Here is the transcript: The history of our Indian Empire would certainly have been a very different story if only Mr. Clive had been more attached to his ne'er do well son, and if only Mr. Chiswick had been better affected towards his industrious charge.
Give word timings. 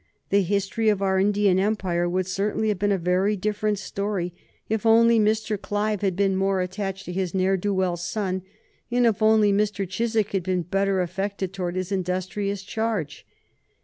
The 0.31 0.41
history 0.41 0.89
of 0.89 1.03
our 1.03 1.19
Indian 1.19 1.59
Empire 1.59 2.09
would 2.09 2.25
certainly 2.25 2.69
have 2.69 2.79
been 2.79 2.91
a 2.91 2.97
very 2.97 3.35
different 3.35 3.77
story 3.77 4.33
if 4.67 4.83
only 4.83 5.19
Mr. 5.19 5.61
Clive 5.61 6.01
had 6.01 6.15
been 6.15 6.35
more 6.35 6.59
attached 6.59 7.05
to 7.05 7.13
his 7.13 7.35
ne'er 7.35 7.55
do 7.55 7.71
well 7.71 7.95
son, 7.97 8.41
and 8.89 9.05
if 9.05 9.21
only 9.21 9.53
Mr. 9.53 9.87
Chiswick 9.87 10.31
had 10.31 10.41
been 10.41 10.63
better 10.63 11.01
affected 11.01 11.53
towards 11.53 11.75
his 11.77 11.91
industrious 11.91 12.63
charge. 12.63 13.27